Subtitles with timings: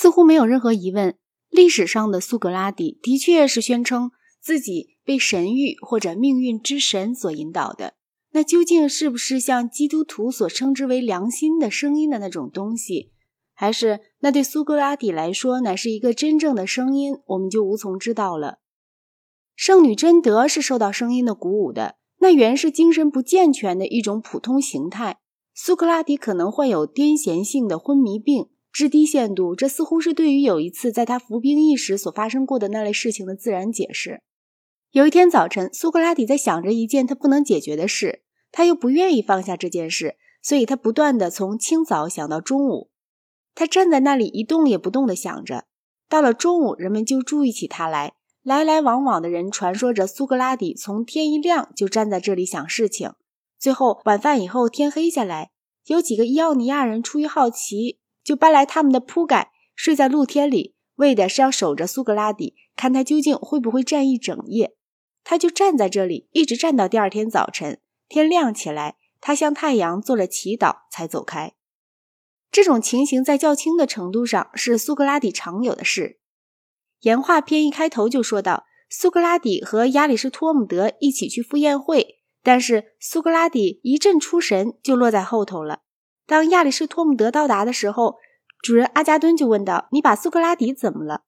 [0.00, 1.18] 似乎没有任何疑问，
[1.50, 7.92] 历史上的苏格拉底的确是宣称自己被神谕或者命运之神所引导的。
[8.30, 13.12] 那究竟是不是像基督徒所称之为良心的声音的那种东西，
[13.52, 18.60] 还是那对苏格拉底来说乃是一个真正的声音，我们就无从知道了。
[19.54, 25.18] 圣女贞德是受到声音的鼓舞的，那原是精神不健全的一种普通形态。
[25.52, 34.22] 苏格拉底可能患有癫痫性的昏迷病，至低限度，这似乎是对于有一次在他服兵役时所发生过的那类事情的自然解释。
[34.92, 42.90] 有一天早晨，苏格拉底在想着一件他不能解决的事，他又不愿意放下这件事，所以他不断的从清早想到中午。
[43.54, 45.64] 他站在那里一动也不动的想着。
[46.08, 48.14] 到了中午，人们就注意起他来。
[48.42, 53.12] 来来往往的人传说着，苏格拉底从天一亮就站在这里想事情。
[53.58, 55.50] 最后晚饭以后，天黑下来，
[55.86, 57.99] 有几个伊奥尼亚人出于好奇，
[58.30, 64.76] 就搬来他们的铺盖，睡在露天里，为的是要守着苏格拉底，看他究竟会不会站一整夜。
[65.24, 71.54] 他就站在这里，一直站到第二天早晨，天亮起来，他向太阳做了祈祷，才走开。
[72.52, 76.20] 这种情形在较轻的程度上是苏格拉底常有的事。
[77.00, 85.80] 言话篇一开头就说到，苏格拉底和亚里士托姆德一起去赴宴会，但是苏格拉底一阵出神，就落在后头了。
[86.30, 88.18] 当亚里士托姆德到达的时候，
[88.62, 91.24] 主人阿加敦就问道：“你把苏格拉底怎么了？”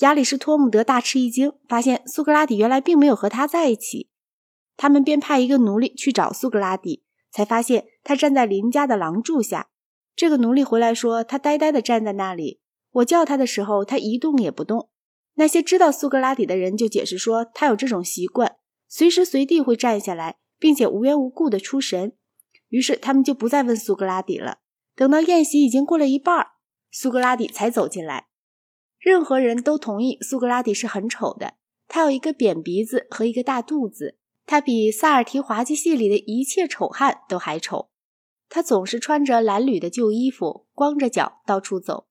[0.00, 4.10] 亚里士托姆德大吃一惊，发现苏格拉底原来并没有和他在一起。
[4.76, 9.68] 他们便派一个奴隶去找苏格拉底，才发现他站在邻家的廊柱下。
[10.14, 14.90] 这个奴隶回来说，他呆呆地站在那里，我叫他的时候，他一动也不动。
[15.36, 18.56] 那些知道苏格拉底的人就解释说，他有这种习惯，
[18.86, 22.12] 随时随地会站下来，并且无缘无故的出神。
[22.68, 24.58] 于是他们就不再问苏格拉底了。
[24.94, 26.46] 等到宴席已经过了一半，
[26.90, 28.26] 苏格拉底才走进来。
[28.98, 31.54] 任何人都同意苏格拉底是很丑的，
[31.86, 37.90] 他有一个扁鼻子和一个大肚子，他比萨尔提滑稽戏里的一切丑汉都还丑。
[38.48, 42.06] 他总是穿着褴褛的旧衣服，光着脚到处走。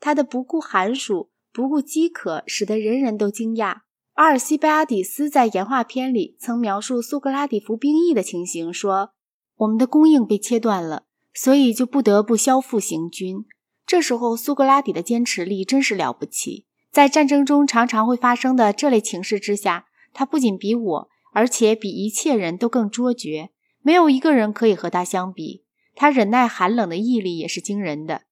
[0.00, 1.30] 他的不顾寒暑。
[1.54, 3.82] 不顾饥渴，使得人人都惊讶。
[4.14, 9.12] 阿尔西贝阿底斯在言话篇里曾描述苏格拉底服兵役的情形，说
[9.56, 13.44] ：“我们的供应被切断了，所以就不得不消腹行军。”
[13.86, 16.66] 这时候，苏格拉底的坚持力真是了不起。
[16.90, 25.64] 在战争中常常会发生的这类情势之下，他不仅比我，而且比一切人都更卓绝，没有一个人可以和他相比。
[25.94, 28.22] 他忍耐寒冷的毅力也是惊人的。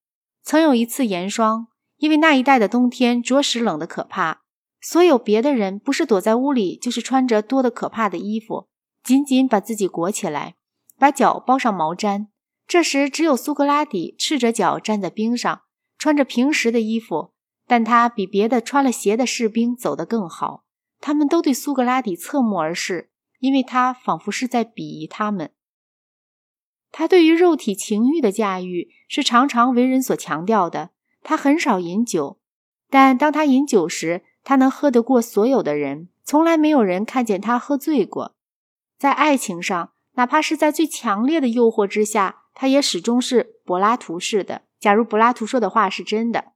[0.42, 1.69] 曾有一次严霜。
[2.00, 4.41] 因为那一带的冬天着实冷得可怕，
[4.80, 8.69] 所有别的人不是躲在屋里，就是穿着多得可怕的衣服，
[9.04, 10.54] 紧紧把自己裹起来，
[11.00, 12.27] 把脚包上毛毡。
[12.66, 15.62] 这时，只有苏格拉底赤着脚站在冰上，
[15.97, 17.33] 穿着平时的衣服，
[17.66, 20.65] 但他比别的穿了鞋的士兵走得更好。
[21.00, 25.53] 他们都对苏格拉底侧目而视，因为他仿佛是在鄙夷他们。
[26.93, 30.91] 他对于肉体情欲的驾驭是常常为人所强调的。
[31.22, 32.39] 他很少饮酒，
[32.91, 36.09] 但当他饮酒时，他能喝得过所有的人。
[36.22, 38.37] 从来没有人看见他喝醉过。
[38.99, 44.64] 在爱情上，哪怕是在最强烈的诱惑之下，他也始终是柏拉图式的。
[44.78, 46.53] 假如柏拉图说的话是真的，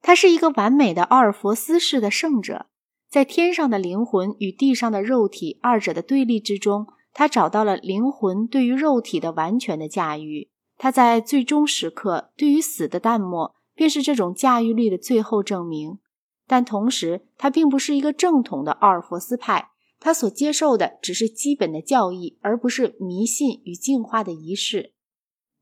[0.00, 2.66] 他是一个完美的奥尔弗斯式的圣者。
[3.08, 10.48] 在天上的灵魂与地上的肉体二者的对立之中，他找到了灵魂对于肉体的完全的驾驭。
[10.78, 13.56] 他在最终时刻对于死的淡漠。
[13.74, 15.98] 便是这种驾驭力的最后证明，
[16.46, 19.70] 但同时他并不是一个正统的奥尔弗斯派，
[20.00, 24.94] 他所接受的只是基本的教义，而不是迷信与净化的仪式。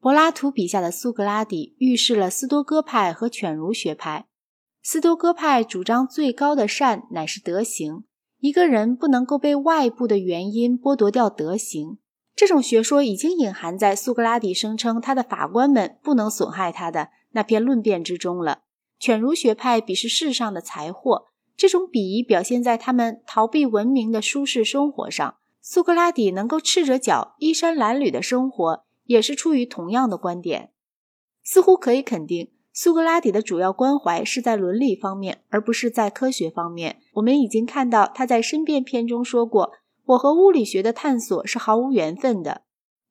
[0.00, 4.28] 柏拉图笔下的苏格拉底预示了斯多哥派和犬儒学派。
[4.80, 8.04] 斯多哥派主张最高的善乃是德行，
[8.38, 11.98] 一个人不能够被外部的原因剥夺掉德行。
[12.36, 17.08] 这种学说已经隐含在苏格拉底声称他的法官们不能损害他的。
[17.32, 18.60] 那篇论辩之中了。
[19.00, 21.26] 犬儒学派鄙视世上的财货，
[21.58, 25.34] 这种鄙夷表现在他们逃避文明的舒适生活上。
[25.60, 30.70] 苏格拉底能够赤着脚、衣衫褴褛的生活，也是出于同样的观点。
[31.42, 37.00] 似乎可以肯定，苏格拉底的主要关怀是在伦理方面，而不是在科学方面。
[37.14, 39.72] 我们已经看到他在申辩篇中说过
[40.06, 42.62] ：“我和物理学的探索是毫无缘分的。”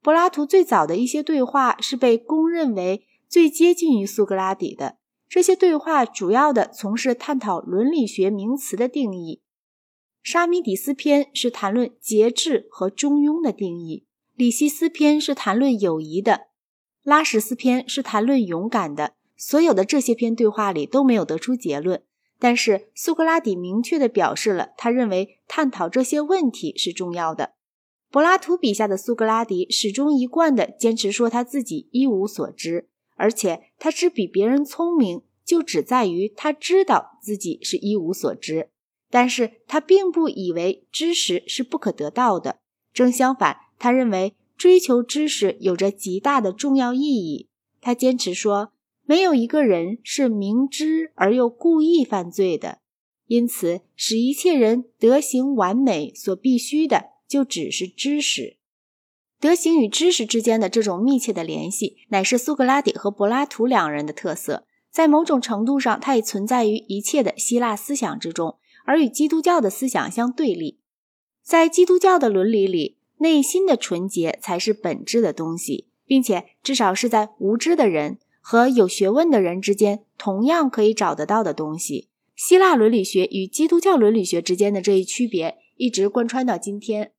[0.02, 3.04] 柏拉图最早的一些对话是被公认为。
[3.30, 9.42] 最接近于苏格拉底的这些对话，主要的从事探讨伦理学名词的定义。
[10.24, 16.48] 沙弥底斯篇是谈论节制和中庸的定义，里希斯篇是谈论友谊的，
[17.04, 22.04] 拉什斯篇是谈论勇敢的，所有的这些篇对话里都没有得出结论。
[22.40, 27.54] 但是苏格拉底明确地表示了，他认为探讨这些问题是重要的。
[28.12, 38.70] 柏拉图笔下的苏格拉底始终一贯地坚持说他自己一无所知，而且他只比别人聪明，就只在于他知道自己是一无所知。
[39.10, 42.60] 但是他并不以为知识是不可得到的，
[42.94, 47.50] 正相反，他认为追求知识有着极大的重要意义。
[47.82, 48.72] 他坚持说。
[49.10, 52.80] 没有一个人是明知而又故意犯罪的，
[53.28, 58.57] 因此使一切人德行完美所必须的就只是知识。
[59.40, 64.66] 德行与知识之间的这种密切的联系，乃是苏格拉底和柏拉图两人的特色。
[64.90, 70.80] 在某种程度上，它也存在于一切的希腊思想之中，而与基督教的思想相对立。
[71.44, 78.18] 在基督教的伦理里，内心的纯洁才是本质的东西，并且至少是在无知的人。
[78.50, 82.08] 和有学问的人之间同样可以找得到的东西。
[82.34, 87.12] 希腊伦理学与基督教伦理学之间的这一区别一直贯穿到今天。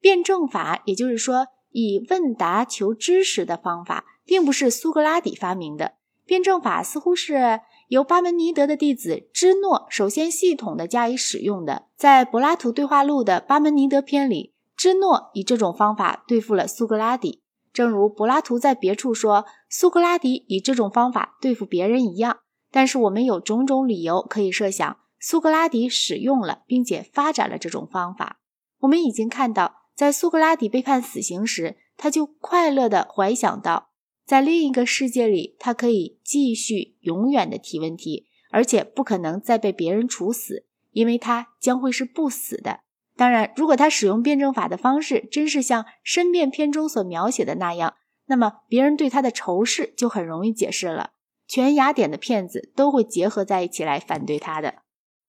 [0.00, 5.94] 辩证法，也就是说以问答求知识的方法，并不是苏格拉底发明的。
[6.24, 11.86] 辩证法似乎是由巴门尼德的弟子芝诺首先系统的加以使用的。
[11.96, 17.42] 在柏拉图对话录的巴门尼德篇里，芝诺以这种方法对付了苏格拉底。
[17.72, 22.38] 正如柏拉图在别处说，苏格拉底以这种方法对付别人一样。
[22.70, 28.38] 但是我们有种种理由可以设想，苏格拉底使用了并且发展了这种方法。
[28.80, 33.90] 我们已经看到，在苏格拉底被判死刑时，他就快乐地怀想到，
[34.24, 42.80] 在另一个世界里，他可以继续永远的提问题，而且不可能再被别人处死，因为他将会是不死的。
[43.14, 47.92] 当然，如果他使用辩证法的方式真是像申辩篇中所描写的那样，
[48.24, 51.10] 那么别人对他的仇视就很容易解释了。
[51.46, 54.76] 全雅典的骗子都会结合在一起来反对他的。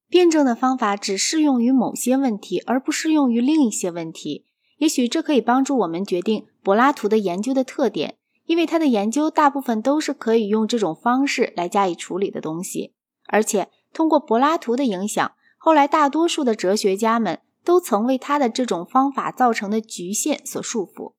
[0.07, 4.45] 辩证的方法只适用于某些问题，而不适用于另一些问题。
[4.81, 8.17] 也许这可以帮助我们决定柏拉图的研究的特点，
[8.47, 12.95] 因为他的研究大部分都是可以用这种方式来加以处理的东西。
[13.27, 17.41] 而且通过柏拉图的影响，后来大多数的哲学家们。
[17.63, 21.13] 都曾为他的这种方法造成的局限所束缚。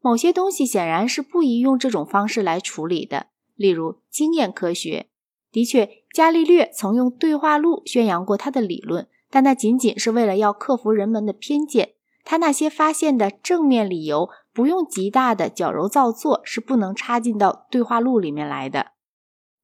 [0.00, 5.08] 某些东西显然是不宜用这种方式来处理的，例如经验科学。
[5.52, 11.93] 的确，伽利略曾用对话录宣扬过他的理论，但那仅仅是为了要克服人们的偏见。
[12.24, 18.92] 他那些发现的正面理由，不用极大的矫揉造作，是不能插进到对话录里面来的。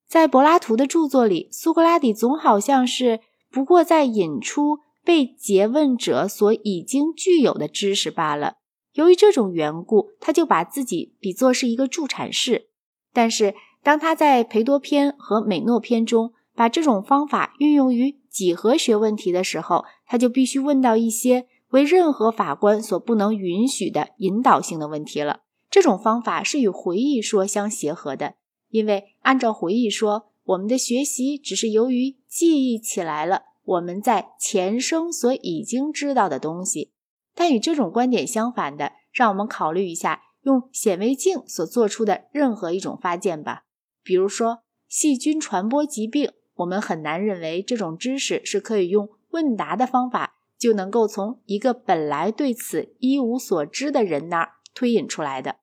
[0.07, 3.21] 在柏拉图的著作里，苏格拉底总好像是
[3.51, 4.79] 不过在引出。
[5.03, 8.57] 被诘问者所已经具有的知识罢了。
[8.93, 12.69] 由于这种缘故，他就把自己比作是一个助产士。
[13.11, 25.41] 但是，当他在培多篇和美诺篇中把这种方法运用于几何学问题的时候，他就必须问到一些为任何法官所不能允许的引导性的问题了。
[25.71, 28.35] 这种方法是与回忆说相协和的，
[28.69, 33.43] 因为按照回忆说，我们的学习只是由于记忆起来了。
[33.63, 36.93] 我们在前生所已经知道的东西，
[37.37, 43.63] 但与这种观点相反的，让我们考虑一下用显微镜所做出的任何一种发现吧。
[44.03, 55.57] 比如说，细菌传播疾病，我们很难认为这种知识是可以用问答的方法就能够从一个本来对此一无所知的人那儿推引出来的。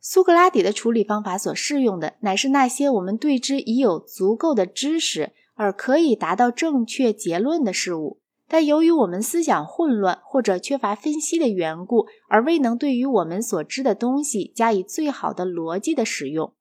[0.00, 5.34] 苏格拉底的处理方法所适用的，乃是那些我们对之已有足够的知识。
[5.60, 16.54] 而可以达到正确结论的事物，但由于我们思想混乱或者缺乏分析的缘故，而未能对于我们所知的东西加以最好的逻辑的使用。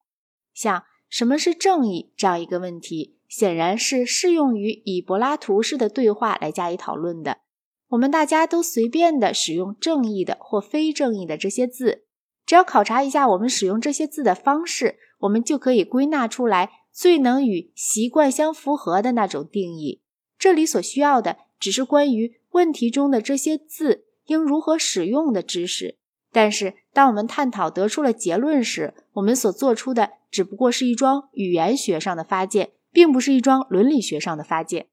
[0.51, 7.37] 像什么是正义这样一个问题，显然是适用于以柏拉图式的对话来加以讨论的。
[7.89, 12.03] 我们大家都随便的使用正义的或非正义的这些字，
[12.45, 16.71] 只要考察一下我们使用这些字的方式，我们就可以归纳出来。
[16.91, 20.01] 最能与习惯相符合的那种定义。
[20.39, 25.99] 这里所需要的只是关于问题中的这些字应如何使用的知识。
[26.31, 34.87] 但是，当我们探讨得出了结论时，我们所做出的只不过是一桩语言学上的发现，并不是一桩伦理学上的发现。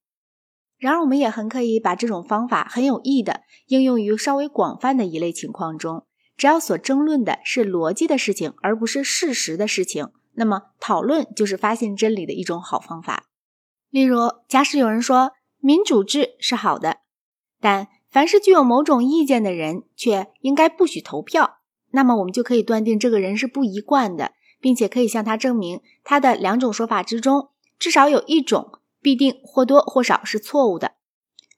[0.79, 6.07] 然而，我们也很可以把这种方法很有益的应用于稍微广泛的一类情况中。
[6.37, 10.09] 只要所争论的是逻辑的事情，而不是事实的事情。
[10.35, 13.27] 那么，讨论就是发现真理的一种好方法。
[13.89, 16.99] 例如，假使有人说民主制是好的，
[17.61, 21.59] 但凡是具有某种意见的人却应该不许投票，
[21.93, 30.93] 那么我们就可以断定这个人是不一贯的，并且可以向他证明他的两种说法之中至少有一种必定或多或少是错误的。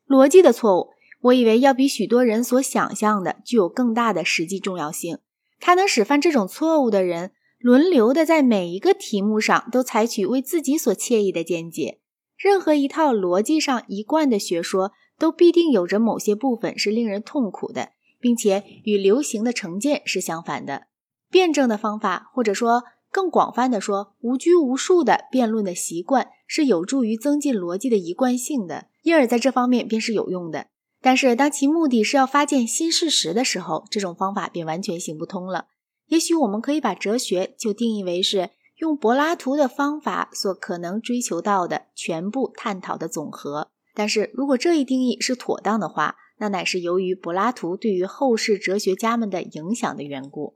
[0.09, 0.89] 逻辑的错误，
[1.21, 5.19] 我以为要比许多人所想象的具有更大的实际重要性。
[5.61, 12.01] 它能使犯这种错误的人轮流的在每一个题目上都采取为自己所惬意的见解。
[12.37, 20.89] 任何一套逻辑上一贯的学说，都必定有着某些部分是令人痛苦的，并且与流行的成见是相反的。
[21.31, 22.85] 辩证的方法，或者说
[23.17, 30.67] 更广泛的说，无拘无束的辩论的习惯，是有助于增进逻辑的一贯性的，因而在这方面便是有用的。
[31.01, 35.69] 但是，当其目的是要发现新事实的时候，这种方法便完全行不通了。
[36.09, 38.51] 也许我们可以把哲学就定义为是。
[38.77, 50.56] 用柏拉图的方法所可能追求到的全部探讨的总和，但是如果这一定义是妥当的话，那乃是由于柏拉图对于后世哲学家们的影响的缘故。